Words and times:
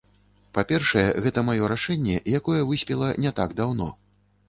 Па-першае, 0.57 1.03
гэта 1.27 1.45
маё 1.51 1.69
рашэнне, 1.73 2.17
якое 2.43 2.61
выспела 2.73 3.15
не 3.27 3.37
так 3.43 3.59
даўно. 3.65 3.97